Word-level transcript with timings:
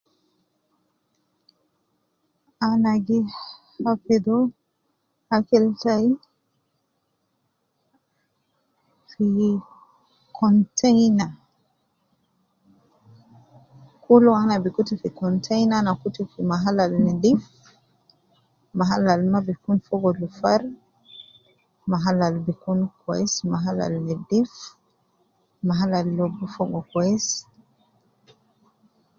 Ana 2.67 2.91
gi 3.05 3.19
hafidhu 3.83 4.37
akil 5.35 5.65
tai, 5.81 6.07
fi 9.11 9.25
container, 10.39 11.31
kul 14.03 14.25
ana 14.41 14.55
bi 14.63 14.69
kutu 14.75 14.93
fi 15.01 15.09
container 15.21 15.77
ana 15.79 15.91
kutu 16.01 16.21
fi 16.31 16.39
mahal 16.51 16.77
nedif, 17.05 17.41
mahal 18.79 19.03
al 19.13 19.21
ma 19.31 19.39
bi 19.45 19.53
kun 19.63 19.77
fogo 19.87 20.09
lufar, 20.19 20.61
mahal 21.91 22.17
al 22.27 22.35
gi 22.45 22.53
kun 22.61 22.79
kwesi, 23.01 23.41
mahal 23.53 23.77
al 23.87 23.95
nedif 24.07 24.49
mahal 25.67 25.91
al 25.99 26.07
lobu 26.17 26.45
fogo 26.55 26.79
kwesi 26.91 27.39